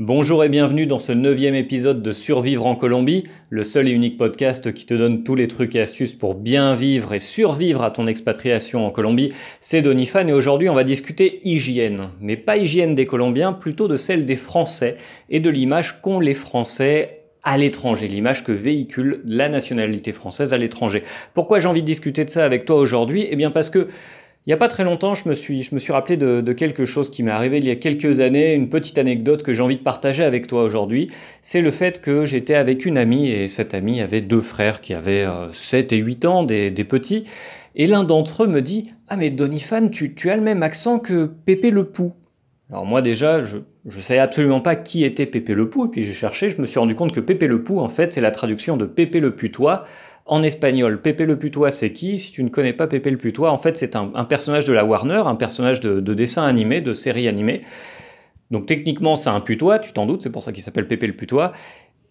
Bonjour 0.00 0.44
et 0.44 0.48
bienvenue 0.48 0.86
dans 0.86 1.00
ce 1.00 1.10
neuvième 1.10 1.56
épisode 1.56 2.02
de 2.04 2.12
Survivre 2.12 2.66
en 2.66 2.76
Colombie, 2.76 3.24
le 3.50 3.64
seul 3.64 3.88
et 3.88 3.90
unique 3.90 4.16
podcast 4.16 4.72
qui 4.72 4.86
te 4.86 4.94
donne 4.94 5.24
tous 5.24 5.34
les 5.34 5.48
trucs 5.48 5.74
et 5.74 5.80
astuces 5.80 6.12
pour 6.12 6.36
bien 6.36 6.76
vivre 6.76 7.14
et 7.14 7.18
survivre 7.18 7.82
à 7.82 7.90
ton 7.90 8.06
expatriation 8.06 8.86
en 8.86 8.92
Colombie. 8.92 9.32
C'est 9.58 9.82
Donifan 9.82 10.28
et 10.28 10.32
aujourd'hui 10.32 10.68
on 10.68 10.74
va 10.74 10.84
discuter 10.84 11.40
hygiène, 11.42 12.10
mais 12.20 12.36
pas 12.36 12.58
hygiène 12.58 12.94
des 12.94 13.06
Colombiens, 13.06 13.52
plutôt 13.52 13.88
de 13.88 13.96
celle 13.96 14.24
des 14.24 14.36
Français 14.36 14.98
et 15.30 15.40
de 15.40 15.50
l'image 15.50 16.00
qu'ont 16.00 16.20
les 16.20 16.34
Français 16.34 17.14
à 17.42 17.58
l'étranger, 17.58 18.06
l'image 18.06 18.44
que 18.44 18.52
véhicule 18.52 19.20
la 19.24 19.48
nationalité 19.48 20.12
française 20.12 20.54
à 20.54 20.58
l'étranger. 20.58 21.02
Pourquoi 21.34 21.58
j'ai 21.58 21.66
envie 21.66 21.80
de 21.80 21.86
discuter 21.86 22.24
de 22.24 22.30
ça 22.30 22.44
avec 22.44 22.66
toi 22.66 22.76
aujourd'hui? 22.76 23.26
Eh 23.28 23.34
bien 23.34 23.50
parce 23.50 23.68
que 23.68 23.88
il 24.48 24.52
n'y 24.52 24.54
a 24.54 24.56
pas 24.56 24.68
très 24.68 24.82
longtemps, 24.82 25.14
je 25.14 25.28
me 25.28 25.34
suis, 25.34 25.92
rappelé 25.92 26.16
de, 26.16 26.52
quelque 26.54 26.86
chose 26.86 27.10
qui 27.10 27.22
m'est 27.22 27.30
arrivé 27.30 27.58
il 27.58 27.66
y 27.66 27.70
a 27.70 27.76
quelques 27.76 28.20
années, 28.20 28.54
une 28.54 28.70
petite 28.70 28.96
anecdote 28.96 29.42
que 29.42 29.52
j'ai 29.52 29.62
envie 29.62 29.76
de 29.76 29.82
partager 29.82 30.24
avec 30.24 30.46
toi 30.46 30.62
aujourd'hui. 30.62 31.10
C'est 31.42 31.60
le 31.60 31.70
fait 31.70 32.00
que 32.00 32.24
j'étais 32.24 32.54
avec 32.54 32.86
une 32.86 32.96
amie 32.96 33.30
et 33.30 33.48
cette 33.48 33.74
amie 33.74 34.00
avait 34.00 34.22
deux 34.22 34.40
frères 34.40 34.80
qui 34.80 34.94
avaient 34.94 35.26
7 35.52 35.92
euh, 35.92 35.96
et 35.96 35.98
8 35.98 36.24
ans, 36.24 36.42
des, 36.44 36.70
petits. 36.70 37.24
Et 37.76 37.86
l'un 37.86 38.04
d'entre 38.04 38.44
eux 38.44 38.46
me 38.46 38.62
dit 38.62 38.90
Ah, 39.08 39.18
mais 39.18 39.28
Donifan, 39.28 39.90
tu, 39.90 40.14
tu 40.14 40.30
as 40.30 40.36
le 40.36 40.42
même 40.42 40.62
accent 40.62 40.98
que 40.98 41.26
Pépé 41.26 41.70
le 41.70 41.84
Pou. 41.84 42.14
Alors, 42.70 42.86
moi, 42.86 43.02
déjà, 43.02 43.44
je 43.44 43.58
ne 43.84 44.00
savais 44.00 44.20
absolument 44.20 44.62
pas 44.62 44.76
qui 44.76 45.04
était 45.04 45.26
Pépé 45.26 45.52
le 45.52 45.68
Pou, 45.68 45.84
et 45.84 45.88
puis 45.90 46.04
j'ai 46.04 46.14
cherché, 46.14 46.48
je 46.48 46.58
me 46.58 46.66
suis 46.66 46.78
rendu 46.78 46.94
compte 46.94 47.12
que 47.12 47.20
Pépé 47.20 47.48
le 47.48 47.62
Pou, 47.62 47.80
en 47.80 47.90
fait, 47.90 48.14
c'est 48.14 48.22
la 48.22 48.30
traduction 48.30 48.78
de 48.78 48.86
Pépé 48.86 49.20
le 49.20 49.36
Putois 49.36 49.84
en 50.28 50.42
espagnol. 50.42 51.00
Pépé 51.00 51.24
le 51.24 51.38
Putois, 51.38 51.70
c'est 51.70 51.92
qui? 51.92 52.18
Si 52.18 52.30
tu 52.30 52.44
ne 52.44 52.50
connais 52.50 52.74
pas 52.74 52.86
Pépé 52.86 53.10
le 53.10 53.16
Putois, 53.16 53.50
en 53.50 53.58
fait, 53.58 53.76
c'est 53.76 53.96
un, 53.96 54.06
personnage 54.24 54.66
de 54.66 54.72
la 54.72 54.84
Warner, 54.84 55.22
un 55.26 55.34
personnage 55.34 55.80
de, 55.80 56.14
dessin 56.14 56.44
animé, 56.44 56.80
de 56.80 56.94
série 56.94 57.26
animée. 57.26 57.62
Donc 58.50 58.66
techniquement, 58.66 59.16
c'est 59.16 59.30
un 59.30 59.40
putois, 59.40 59.78
tu 59.78 59.92
t'en 59.92 60.06
doutes, 60.06 60.22
c'est 60.22 60.32
pour 60.32 60.42
ça 60.42 60.52
qu'il 60.52 60.62
s'appelle 60.62 60.86
Pépé 60.86 61.06
le 61.06 61.12
Putois. 61.14 61.52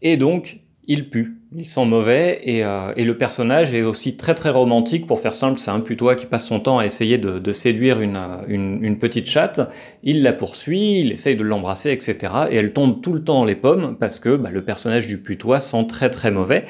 Et 0.03 0.17
donc, 0.17 0.59
il 0.87 1.09
pue, 1.09 1.37
il 1.55 1.67
sent 1.67 1.85
mauvais, 1.85 2.39
et, 2.43 2.63
euh, 2.63 2.93
le 2.95 3.17
personnage 3.17 3.73
est 3.73 3.81
aussi 3.81 4.17
très 4.17 4.35
très 4.35 4.49
romantique. 4.49 5.05
Pour 5.05 5.19
faire 5.19 5.35
simple, 5.35 5.59
c'est 5.59 5.71
un 5.71 5.79
putois 5.79 6.15
qui 6.15 6.25
passe 6.25 6.45
son 6.45 6.59
temps 6.59 6.79
à 6.79 6.85
essayer 6.85 7.17
de, 7.17 7.51
séduire 7.51 8.01
une, 8.01 8.97
petite 8.99 9.25
chatte. 9.25 9.59
Il 10.03 10.23
la 10.23 10.33
poursuit, 10.33 11.01
il 11.01 11.11
essaye 11.11 11.35
de 11.35 11.43
l'embrasser, 11.43 11.91
etc. 11.91 12.17
Et 12.51 12.55
elle 12.55 12.73
tombe 12.73 13.01
tout 13.01 13.13
le 13.13 13.23
temps 13.23 13.39
dans 13.39 13.45
les 13.45 13.55
pommes 13.55 13.97
parce 13.99 14.19
que 14.19 14.35
bah, 14.35 14.49
le 14.51 14.63
personnage 14.63 15.07
du 15.07 15.21
putois 15.21 15.59
sent 15.59 15.85
très 15.87 16.09
très 16.09 16.31
mauvais. 16.31 16.65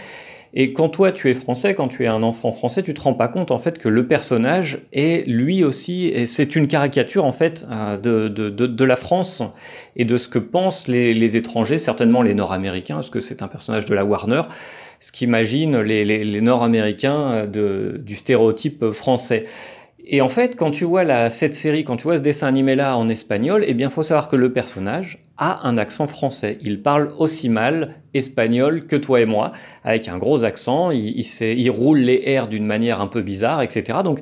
Et 0.59 0.73
quand 0.73 0.89
toi 0.89 1.11
tu 1.11 1.29
es 1.29 1.35
français, 1.35 1.75
quand 1.75 1.87
tu 1.87 2.03
es 2.03 2.07
un 2.07 2.23
enfant 2.23 2.51
français, 2.51 2.81
tu 2.81 2.95
te 2.95 3.01
rends 3.01 3.13
pas 3.13 3.27
compte 3.27 3.51
en 3.51 3.59
fait 3.59 3.77
que 3.77 3.87
le 3.87 4.07
personnage 4.07 4.79
est 4.91 5.23
lui 5.27 5.63
aussi, 5.63 6.07
et 6.07 6.25
c'est 6.25 6.55
une 6.55 6.67
caricature 6.67 7.25
en 7.25 7.31
fait 7.31 7.63
euh, 7.69 7.95
de, 7.95 8.27
de, 8.27 8.49
de, 8.49 8.83
la 8.83 8.95
France 8.95 9.43
et 9.95 10.03
de 10.03 10.17
ce 10.17 10.27
que 10.27 10.39
pensent 10.39 10.87
les, 10.87 11.37
étrangers, 11.37 11.77
certainement 11.77 12.23
les 12.23 12.33
Nord-Américains, 12.33 12.95
parce 12.95 13.11
que 13.11 13.19
c'est 13.19 13.43
un 13.43 13.47
personnage 13.47 13.85
de 13.85 13.93
la 13.93 14.03
Warner, 14.03 14.41
ce 14.99 15.11
qu'imagine 15.11 15.79
les, 15.79 16.03
les, 16.03 16.25
les 16.25 16.41
Nord-Américains 16.41 17.47
euh, 17.55 17.97
du 17.99 18.15
stéréotype 18.15 18.89
français. 18.89 19.45
Et 20.09 20.21
en 20.21 20.29
fait, 20.29 20.55
quand 20.55 20.71
tu 20.71 20.85
vois 20.85 21.03
la, 21.03 21.29
cette 21.29 21.53
série, 21.53 21.83
quand 21.83 21.97
tu 21.97 22.03
vois 22.03 22.15
ce 22.15 22.21
dessin 22.21 22.47
animé-là 22.47 22.97
en 22.97 23.09
espagnol, 23.09 23.65
eh 23.67 23.73
bien, 23.73 23.89
faut 23.89 24.03
savoir 24.03 24.29
que 24.29 24.37
le 24.37 24.53
personnage 24.53 25.21
a 25.37 25.67
un 25.67 25.77
accent 25.77 26.07
français. 26.07 26.57
Il 26.61 26.81
parle 26.81 27.11
aussi 27.17 27.49
mal 27.49 27.95
espagnol 28.13 28.87
que 28.87 28.95
toi 28.95 29.19
et 29.19 29.25
moi, 29.25 29.51
avec 29.83 30.07
un 30.07 30.17
gros 30.17 30.45
accent. 30.45 30.91
Il, 30.91 31.69
roule 31.69 31.99
les 31.99 32.21
airs 32.25 32.47
d'une 32.47 32.65
manière 32.65 33.01
un 33.01 33.07
peu 33.07 33.21
bizarre, 33.21 33.61
etc. 33.61 33.99
Donc, 34.01 34.21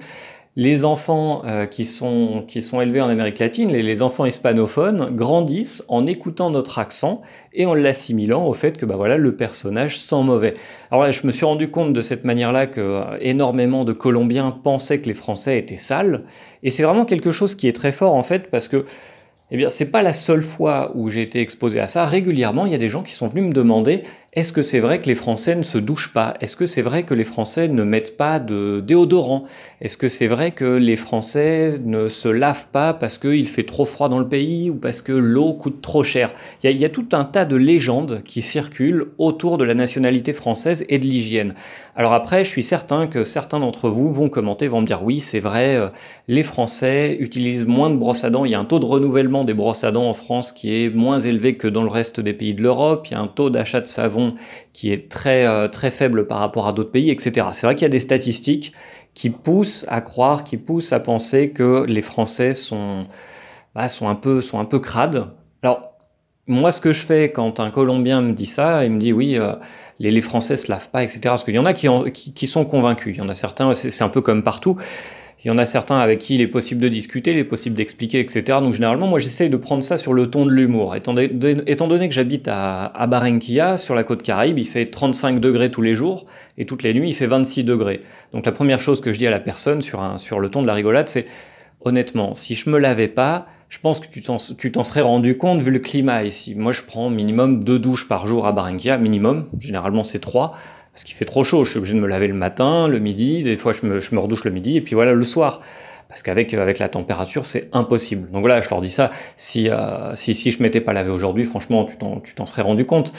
les 0.57 0.85
enfants 0.85 1.41
euh, 1.45 1.65
qui, 1.65 1.83
sont, 1.83 2.45
qui 2.47 2.61
sont 2.61 2.79
élevés 2.79 3.01
en 3.01 3.09
Amérique 3.09 3.39
latine, 3.39 3.71
les, 3.71 4.01
enfants 4.01 4.25
hispanophones, 4.25 5.13
grandissent 5.13 5.83
en 5.89 6.07
écoutant 6.07 6.49
notre 6.49 6.79
accent 6.79 7.21
et 7.53 7.65
en 7.65 7.73
l'assimilant 7.73 8.47
au 8.47 8.53
fait 8.53 8.77
que 8.77 8.85
bah 8.85 8.95
voilà, 8.95 9.17
le 9.17 9.35
personnage 9.35 9.99
sent 9.99 10.23
mauvais. 10.23 10.53
Alors 10.91 11.03
là, 11.03 11.11
je 11.11 11.27
me 11.27 11.33
suis 11.33 11.45
rendu 11.45 11.69
compte 11.69 11.91
de 11.91 12.01
cette 12.01 12.23
manière-là 12.23 12.67
que 12.67 12.79
euh, 12.79 13.17
énormément 13.19 13.83
de 13.83 13.91
Colombiens 13.91 14.51
pensaient 14.51 14.99
que 14.99 15.07
les 15.07 15.13
Français 15.13 15.59
étaient 15.59 15.77
sales. 15.77 16.23
Et 16.63 16.69
c'est 16.69 16.83
vraiment 16.83 17.05
quelque 17.05 17.31
chose 17.31 17.55
qui 17.55 17.67
est 17.67 17.75
très 17.75 17.91
fort 17.91 18.13
en 18.13 18.23
fait 18.23 18.49
parce 18.49 18.69
que 18.69 18.85
eh 19.51 19.57
bien, 19.57 19.69
c'est 19.69 19.91
pas 19.91 20.01
la 20.01 20.13
seule 20.13 20.41
fois 20.41 20.91
où 20.95 21.09
j'ai 21.09 21.21
été 21.21 21.39
exposé 21.39 21.79
à 21.79 21.87
ça. 21.87 22.07
Régulièrement, 22.07 22.65
il 22.65 22.71
y 22.71 22.75
a 22.75 22.79
des 22.79 22.89
gens 22.89 23.03
qui 23.03 23.13
sont 23.13 23.27
venus 23.27 23.45
me 23.45 23.53
demander 23.53 24.01
est-ce 24.35 24.51
que 24.51 24.63
c'est 24.63 24.81
vrai 24.81 24.99
que 24.99 25.07
les 25.07 25.15
Français 25.15 25.55
ne 25.55 25.63
se 25.63 25.77
douchent 25.77 26.11
pas? 26.11 26.33
Est-ce 26.41 26.57
que 26.57 26.65
c'est 26.65 26.81
vrai 26.81 27.03
que 27.03 27.13
les 27.13 27.23
Français 27.23 27.69
ne 27.69 27.83
mettent 27.83 28.17
pas 28.17 28.37
de 28.39 28.83
déodorant? 28.85 29.45
Est-ce 29.79 29.95
que 29.95 30.09
c'est 30.09 30.27
vrai 30.27 30.51
que 30.51 30.65
les 30.65 30.97
Français 30.97 31.79
ne 31.81 32.09
se 32.09 32.27
lavent 32.27 32.67
pas 32.67 32.93
parce 32.93 33.17
qu'il 33.17 33.47
fait 33.47 33.63
trop 33.63 33.85
froid 33.85 34.09
dans 34.09 34.19
le 34.19 34.27
pays 34.27 34.69
ou 34.69 34.75
parce 34.75 35.01
que 35.01 35.13
l'eau 35.13 35.53
coûte 35.53 35.81
trop 35.81 36.03
cher? 36.03 36.33
Il 36.63 36.71
y, 36.77 36.83
a, 36.83 36.89
tout 36.89 37.07
un 37.13 37.23
tas 37.23 37.45
de 37.45 37.55
légendes 37.55 38.23
qui 38.25 38.41
circulent 38.41 39.05
autour 39.19 39.57
de 39.57 39.63
la 39.63 39.73
nationalité 39.73 40.33
française 40.33 40.85
et 40.89 40.99
de 40.99 41.05
l'hygiène. 41.05 41.53
Alors 41.95 42.11
après, 42.11 42.43
je 42.43 42.49
suis 42.49 42.63
certain 42.63 43.07
que 43.07 43.23
certains 43.23 43.61
d'entre 43.61 43.87
vous 43.87 44.11
vont 44.11 44.27
commenter, 44.27 44.67
vont 44.67 44.81
me 44.81 44.85
dire 44.85 45.01
oui, 45.01 45.21
c'est 45.21 45.39
vrai, 45.39 45.77
euh, 45.77 45.87
les 46.27 46.43
Français 46.43 47.15
utilisent 47.21 47.65
moins 47.65 47.89
de 47.89 47.95
brosses 47.95 48.25
à 48.25 48.29
dents, 48.29 48.43
il 48.43 48.51
y 48.51 48.55
a 48.55 48.59
un 48.59 48.65
taux 48.65 48.79
de 48.79 48.85
renouvellement 48.85 49.45
des 49.45 49.53
brosses 49.53 49.85
à 49.85 49.93
dents 49.93 50.09
en 50.09 50.13
France 50.13 50.51
qui 50.51 50.83
est 50.83 50.89
moins 50.89 51.19
élevé 51.19 51.55
que 51.55 51.69
dans 51.69 51.83
le 51.83 51.89
reste 51.89 52.19
des 52.19 52.33
pays 52.33 52.53
de 52.53 52.61
l'Europe, 52.61 53.07
il 53.09 53.13
y 53.13 53.15
a 53.15 53.21
un 53.21 53.27
taux 53.27 53.49
d'achat 53.49 53.79
de 53.79 53.87
savon 53.87 54.24
qui 54.73 54.91
est 54.91 55.09
très, 55.09 55.45
euh, 55.45 55.67
très 55.67 55.91
faible 55.91 56.27
par 56.27 56.39
rapport 56.39 56.67
à 56.67 56.73
d'autres 56.73 56.91
pays, 56.91 57.11
etc. 57.11 57.47
C'est 57.53 57.65
vrai 57.65 57.75
qu'il 57.75 57.83
y 57.83 57.85
a 57.85 57.89
des 57.89 57.99
statistiques 57.99 58.73
qui 59.13 59.29
poussent 59.29 59.85
à 59.87 60.01
croire, 60.01 60.43
qui 60.43 60.57
poussent 60.57 60.93
à 60.93 60.99
penser 60.99 61.51
que 61.51 61.85
les 61.87 62.01
Français 62.01 62.53
sont, 62.53 63.03
bah, 63.73 63.87
sont, 63.87 64.09
un, 64.09 64.15
peu, 64.15 64.41
sont 64.41 64.59
un 64.59 64.65
peu 64.65 64.79
crades. 64.79 65.27
Alors, 65.63 65.93
moi, 66.47 66.71
ce 66.71 66.81
que 66.81 66.93
je 66.93 67.05
fais 67.05 67.31
quand 67.31 67.59
un 67.59 67.71
Colombien 67.71 68.21
me 68.21 68.33
dit 68.33 68.45
ça, 68.45 68.83
il 68.85 68.91
me 68.91 68.99
dit 68.99 69.13
oui, 69.13 69.37
euh, 69.37 69.53
les, 69.99 70.11
les, 70.11 70.21
Français 70.21 70.57
se 70.57 70.69
lavent 70.69 70.89
pas, 70.89 71.03
etc. 71.03 71.21
Parce 71.23 71.43
qu'il 71.43 71.55
y 71.55 71.59
en 71.59 71.65
a 71.65 71.73
qui, 71.73 71.87
qui, 72.13 72.33
qui, 72.33 72.47
sont 72.47 72.65
convaincus. 72.65 73.15
Il 73.15 73.19
y 73.19 73.21
en 73.21 73.29
a 73.29 73.33
certains, 73.33 73.73
c'est 73.73 74.03
un 74.03 74.09
peu 74.09 74.21
comme 74.21 74.43
partout. 74.43 74.77
Il 75.45 75.49
y 75.49 75.51
en 75.51 75.59
a 75.59 75.67
certains 75.67 75.97
avec 75.97 76.17
qui 76.17 76.33
il 76.33 76.41
est 76.41 76.47
possible 76.47 76.81
de 76.81 76.87
discuter, 76.87 77.31
il 77.31 77.37
est 77.37 77.43
possible 77.43 77.75
d'expliquer, 77.75 78.19
etc. 78.19 78.43
Donc 78.61 78.73
généralement, 78.73 79.05
moi 79.05 79.19
j'essaye 79.19 79.51
de 79.51 79.57
prendre 79.57 79.83
ça 79.83 79.95
sur 79.95 80.11
le 80.11 80.31
ton 80.31 80.47
de 80.47 80.51
l'humour. 80.51 80.95
Étant, 80.95 81.13
donné 81.13 82.09
que 82.09 82.15
j'habite 82.15 82.47
à, 82.47 82.85
à, 82.87 83.77
sur 83.77 83.93
la 83.93 84.03
côte 84.03 84.23
caraïbe, 84.23 84.57
il 84.57 84.65
fait 84.65 84.87
35 84.87 85.39
degrés 85.39 85.69
tous 85.69 85.83
les 85.83 85.93
jours, 85.93 86.25
et 86.57 86.65
toutes 86.65 86.81
les 86.81 86.95
nuits 86.95 87.09
il 87.09 87.13
fait 87.13 87.27
26 87.27 87.63
degrés. 87.63 88.01
Donc 88.33 88.47
la 88.47 88.51
première 88.51 88.79
chose 88.79 89.01
que 89.01 89.11
je 89.11 89.19
dis 89.19 89.27
à 89.27 89.29
la 89.29 89.39
personne 89.39 89.83
sur, 89.83 90.01
un, 90.01 90.17
sur 90.17 90.39
le 90.39 90.49
ton 90.49 90.63
de 90.63 90.67
la 90.67 90.73
rigolade, 90.73 91.09
c'est 91.09 91.27
honnêtement, 91.81 92.33
si 92.33 92.55
je 92.55 92.67
me 92.71 92.79
lavais 92.79 93.07
pas, 93.07 93.45
je 93.69 93.77
pense 93.77 93.99
que 93.99 94.07
tu 94.07 94.23
t'en 94.23 94.83
serais 94.83 95.01
rendu 95.01 95.37
compte 95.37 95.61
vu 95.61 95.69
le 95.69 95.77
climat 95.77 96.23
ici. 96.23 96.55
Moi 96.55 96.71
je 96.71 96.81
prends 96.81 97.11
minimum 97.11 97.63
deux 97.63 97.77
douches 97.77 98.07
par 98.07 98.25
jour 98.25 98.47
à 98.47 98.51
Barranquilla, 98.51 98.97
minimum, 98.97 99.45
généralement 99.59 100.03
c'est 100.03 100.17
trois 100.17 100.53
parce 100.95 101.03
qu'il 101.03 101.15
fait 101.15 101.25
trop 101.25 101.43
chaud. 101.43 101.65
Je 101.65 101.71
suis 101.71 101.77
obligé 101.77 101.93
de 101.93 101.99
me 101.99 102.07
laver 102.07 102.29
le 102.29 102.33
matin, 102.33 102.87
le 102.87 102.99
midi, 102.99 103.43
des 103.43 103.57
fois 103.57 103.73
je 103.73 103.85
me, 103.85 103.99
je 103.99 104.15
me 104.15 104.19
redouche 104.21 104.45
le 104.45 104.51
midi, 104.51 104.77
et 104.77 104.81
puis 104.81 104.95
voilà 104.95 105.11
le 105.11 105.25
soir. 105.25 105.59
Parce 106.07 106.23
qu'avec 106.23 106.53
avec 106.53 106.79
la 106.79 106.87
température, 106.87 107.45
c'est 107.45 107.67
impossible. 107.73 108.31
Donc 108.31 108.39
voilà, 108.39 108.61
je 108.61 108.69
leur 108.69 108.79
dis 108.79 108.89
ça. 108.89 109.09
Si, 109.35 109.69
euh, 109.69 110.15
si, 110.15 110.33
si 110.33 110.51
je 110.51 110.63
m'étais 110.63 110.79
pas 110.79 110.93
lavé 110.93 111.11
aujourd'hui, 111.11 111.43
franchement, 111.43 111.85
tu 111.85 111.97
t'en 111.97 112.45
serais 112.45 112.61
rendu 112.61 112.85
compte. 112.85 113.11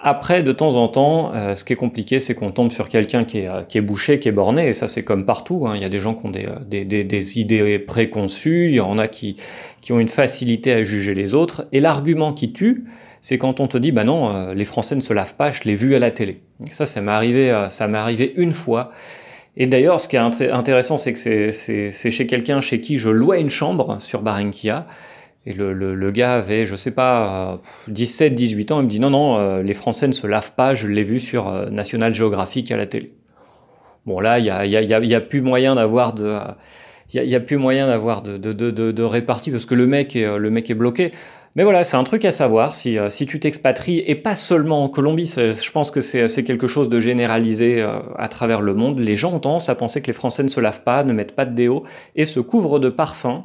Après, 0.00 0.44
de 0.44 0.52
temps 0.52 0.76
en 0.76 0.86
temps, 0.86 1.32
euh, 1.34 1.54
ce 1.54 1.64
qui 1.64 1.72
est 1.72 1.76
compliqué, 1.76 2.20
c'est 2.20 2.36
qu'on 2.36 2.52
tombe 2.52 2.70
sur 2.70 2.88
quelqu'un 2.88 3.24
qui 3.24 3.38
est, 3.38 3.48
euh, 3.48 3.62
qui 3.64 3.78
est 3.78 3.80
bouché, 3.80 4.20
qui 4.20 4.28
est 4.28 4.32
borné, 4.32 4.68
et 4.68 4.74
ça 4.74 4.86
c'est 4.86 5.02
comme 5.02 5.26
partout. 5.26 5.66
Hein. 5.66 5.72
Il 5.74 5.82
y 5.82 5.84
a 5.84 5.88
des 5.88 5.98
gens 5.98 6.14
qui 6.14 6.26
ont 6.26 6.30
des, 6.30 6.46
des, 6.68 6.84
des, 6.84 7.02
des, 7.02 7.40
idées 7.40 7.80
préconçues, 7.80 8.68
il 8.68 8.74
y 8.74 8.80
en 8.80 8.98
a 8.98 9.08
qui, 9.08 9.34
qui 9.80 9.92
ont 9.92 9.98
une 9.98 10.08
facilité 10.08 10.72
à 10.72 10.84
juger 10.84 11.14
les 11.14 11.34
autres, 11.34 11.66
et 11.72 11.80
l'argument 11.80 12.32
qui 12.32 12.52
tue, 12.52 12.84
c'est 13.24 13.38
quand 13.38 13.58
on 13.60 13.68
te 13.68 13.78
dit, 13.78 13.90
bah 13.90 14.04
non, 14.04 14.36
euh, 14.36 14.52
les 14.52 14.66
Français 14.66 14.94
ne 14.94 15.00
se 15.00 15.14
lavent 15.14 15.34
pas, 15.34 15.50
je 15.50 15.62
l'ai 15.62 15.76
vu 15.76 15.94
à 15.94 15.98
la 15.98 16.10
télé. 16.10 16.42
ça, 16.70 16.84
ça 16.84 17.00
m'est 17.00 17.10
arrivé, 17.10 17.50
euh, 17.50 17.70
ça 17.70 17.86
arrivé 17.86 18.34
une 18.36 18.52
fois. 18.52 18.90
Et 19.56 19.66
d'ailleurs, 19.66 19.98
ce 19.98 20.08
qui 20.08 20.16
est 20.16 20.50
intéressant, 20.50 20.98
c'est 20.98 21.14
que 21.14 21.50
c'est 21.50 22.10
chez 22.10 22.26
quelqu'un 22.26 22.60
chez 22.60 22.82
qui 22.82 22.98
je 22.98 23.08
louais 23.08 23.40
une 23.40 23.48
chambre 23.48 23.96
sur 23.98 24.20
Barranquilla. 24.20 24.86
Et 25.46 25.54
le, 25.54 26.10
gars 26.10 26.34
avait, 26.34 26.66
je 26.66 26.76
sais 26.76 26.90
pas, 26.90 27.62
17, 27.88 28.34
18 28.34 28.72
ans. 28.72 28.80
Il 28.80 28.84
me 28.84 28.90
dit 28.90 29.00
non, 29.00 29.08
non, 29.08 29.38
euh, 29.38 29.62
les 29.62 29.74
Français 29.74 30.06
ne 30.06 30.12
se 30.12 30.26
lavent 30.26 30.52
pas. 30.52 30.74
Je 30.74 30.86
l'ai 30.86 31.04
vu 31.04 31.18
sur 31.18 31.50
National 31.70 32.12
Geographic 32.12 32.70
à 32.72 32.76
la 32.76 32.84
télé. 32.84 33.14
Bon, 34.04 34.20
là, 34.20 34.38
il 34.38 34.44
y 34.44 35.14
a, 35.14 35.20
plus 35.22 35.40
moyen 35.40 35.76
d'avoir 35.76 36.12
de. 36.12 36.38
Il 37.14 37.24
y, 37.24 37.34
a, 37.34 37.40
plus 37.40 37.56
moyen 37.56 37.86
d'avoir 37.86 38.20
de, 38.20 38.36
de, 38.36 39.02
répartie 39.02 39.50
parce 39.50 39.64
que 39.64 39.74
le 39.74 39.86
mec 39.86 40.12
le 40.12 40.50
mec 40.50 40.68
est 40.68 40.74
bloqué. 40.74 41.12
Mais 41.56 41.62
voilà, 41.62 41.84
c'est 41.84 41.96
un 41.96 42.02
truc 42.02 42.24
à 42.24 42.32
savoir. 42.32 42.74
Si, 42.74 42.98
euh, 42.98 43.08
tu 43.10 43.38
t'expatries, 43.38 44.02
et 44.06 44.16
pas 44.16 44.34
seulement 44.34 44.82
en 44.82 44.88
Colombie, 44.88 45.26
je 45.26 45.70
pense 45.70 45.90
que 45.92 46.00
c'est 46.00 46.44
quelque 46.44 46.66
chose 46.66 46.88
de 46.88 46.98
généralisé 46.98 47.80
euh, 47.80 48.00
à 48.16 48.28
travers 48.28 48.60
le 48.60 48.74
monde, 48.74 48.98
les 48.98 49.14
gens 49.14 49.34
ont 49.34 49.38
tendance 49.38 49.68
à 49.68 49.76
penser 49.76 50.02
que 50.02 50.08
les 50.08 50.12
Français 50.12 50.42
ne 50.42 50.48
se 50.48 50.60
lavent 50.60 50.82
pas, 50.82 51.04
ne 51.04 51.12
mettent 51.12 51.36
pas 51.36 51.44
de 51.44 51.54
déo, 51.54 51.84
et 52.16 52.24
se 52.24 52.40
couvrent 52.40 52.80
de 52.80 52.88
parfum 52.88 53.44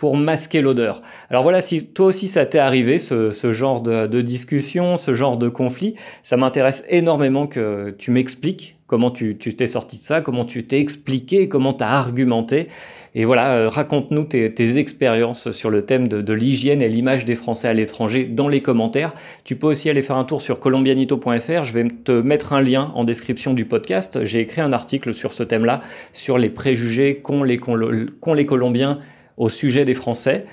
pour 0.00 0.16
masquer 0.16 0.62
l'odeur. 0.62 1.02
Alors 1.28 1.42
voilà, 1.42 1.60
si 1.60 1.92
toi 1.92 2.06
aussi 2.06 2.26
ça 2.26 2.46
t'est 2.46 2.58
arrivé, 2.58 2.98
ce, 2.98 3.52
genre 3.52 3.82
de, 3.82 4.20
discussion, 4.22 4.96
ce 4.96 5.12
genre 5.12 5.36
de 5.36 5.50
conflit, 5.50 5.94
ça 6.22 6.38
m'intéresse 6.38 6.86
énormément 6.88 7.46
que 7.46 7.94
tu 7.98 8.10
m'expliques 8.10 8.78
comment 8.86 9.10
tu 9.10 9.36
t'es 9.36 9.66
sorti 9.68 9.98
de 9.98 10.02
ça, 10.02 10.22
comment 10.22 10.44
tu 10.44 10.64
t'es 10.64 10.80
expliqué, 10.80 11.48
comment 11.48 11.74
tu 11.74 11.84
as 11.84 11.90
argumenté. 11.90 12.68
Et 13.14 13.24
voilà, 13.24 13.52
euh, 13.52 13.68
raconte-nous 13.68 14.24
tes, 14.24 14.78
expériences 14.78 15.52
sur 15.52 15.70
le 15.70 15.84
thème 15.84 16.08
de, 16.08 16.32
l'hygiène 16.32 16.80
et 16.80 16.88
l'image 16.88 17.24
des 17.24 17.36
Français 17.36 17.68
à 17.68 17.74
l'étranger 17.74 18.24
dans 18.24 18.48
les 18.48 18.62
commentaires. 18.62 19.12
Tu 19.44 19.54
peux 19.54 19.68
aussi 19.68 19.90
aller 19.90 20.02
faire 20.02 20.16
un 20.16 20.24
tour 20.24 20.40
sur 20.40 20.58
colombianito.fr. 20.60 21.64
Je 21.64 21.72
vais 21.72 21.86
te 21.88 22.10
mettre 22.10 22.52
un 22.52 22.62
lien 22.62 22.90
en 22.94 23.04
description 23.04 23.52
du 23.52 23.64
podcast. 23.64 24.24
J'ai 24.24 24.40
écrit 24.40 24.62
un 24.62 24.72
article 24.72 25.12
sur 25.12 25.34
ce 25.34 25.42
thème-là, 25.42 25.82
sur 26.12 26.38
les 26.38 26.48
préjugés 26.48 27.16
qu'ont 27.16 27.44
les, 27.44 27.58
qu'ont 27.58 28.34
les 28.34 28.46
Colombiens 28.46 28.98
au 29.40 29.48
sujet 29.48 29.84
des 29.84 29.94
Français. 29.94 30.44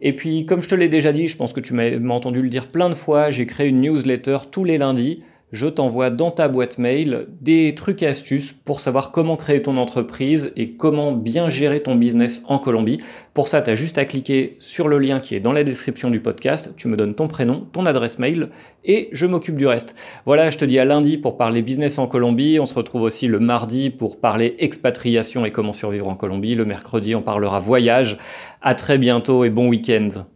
Et 0.00 0.14
puis, 0.14 0.46
comme 0.46 0.62
je 0.62 0.68
te 0.68 0.74
l'ai 0.74 0.88
déjà 0.88 1.12
dit, 1.12 1.26
je 1.26 1.36
pense 1.36 1.52
que 1.52 1.60
tu 1.60 1.74
m'as 1.74 2.14
entendu 2.14 2.40
le 2.40 2.48
dire 2.48 2.68
plein 2.68 2.88
de 2.88 2.94
fois, 2.94 3.30
j'ai 3.30 3.44
créé 3.44 3.68
une 3.68 3.80
newsletter 3.80 4.38
tous 4.50 4.64
les 4.64 4.78
lundis 4.78 5.22
je 5.52 5.66
t'envoie 5.66 6.10
dans 6.10 6.30
ta 6.30 6.48
boîte 6.48 6.78
mail 6.78 7.28
des 7.40 7.74
trucs 7.74 8.02
et 8.02 8.06
astuces 8.06 8.52
pour 8.52 8.80
savoir 8.80 9.12
comment 9.12 9.36
créer 9.36 9.62
ton 9.62 9.76
entreprise 9.76 10.52
et 10.56 10.72
comment 10.72 11.12
bien 11.12 11.48
gérer 11.48 11.82
ton 11.82 11.94
business 11.94 12.42
en 12.48 12.58
Colombie. 12.58 12.98
Pour 13.32 13.46
ça, 13.46 13.62
tu 13.62 13.70
as 13.70 13.76
juste 13.76 13.96
à 13.98 14.04
cliquer 14.04 14.56
sur 14.58 14.88
le 14.88 14.98
lien 14.98 15.20
qui 15.20 15.34
est 15.34 15.40
dans 15.40 15.52
la 15.52 15.62
description 15.62 16.10
du 16.10 16.20
podcast, 16.20 16.74
tu 16.76 16.88
me 16.88 16.96
donnes 16.96 17.14
ton 17.14 17.28
prénom, 17.28 17.66
ton 17.72 17.86
adresse 17.86 18.18
mail 18.18 18.48
et 18.84 19.08
je 19.12 19.26
m'occupe 19.26 19.56
du 19.56 19.66
reste. 19.66 19.94
Voilà, 20.24 20.50
je 20.50 20.58
te 20.58 20.64
dis 20.64 20.78
à 20.78 20.84
lundi 20.84 21.16
pour 21.16 21.36
parler 21.36 21.62
business 21.62 21.98
en 21.98 22.08
Colombie. 22.08 22.58
On 22.60 22.66
se 22.66 22.74
retrouve 22.74 23.02
aussi 23.02 23.28
le 23.28 23.38
mardi 23.38 23.90
pour 23.90 24.18
parler 24.18 24.56
expatriation 24.58 25.44
et 25.44 25.52
comment 25.52 25.72
survivre 25.72 26.08
en 26.08 26.16
Colombie. 26.16 26.54
Le 26.56 26.64
mercredi, 26.64 27.14
on 27.14 27.22
parlera 27.22 27.60
voyage. 27.60 28.18
À 28.62 28.74
très 28.74 28.98
bientôt 28.98 29.44
et 29.44 29.50
bon 29.50 29.68
week-end. 29.68 30.26